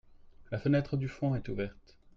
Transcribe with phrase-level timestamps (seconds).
[0.49, 1.95] La fenêtre du fond est ouverte.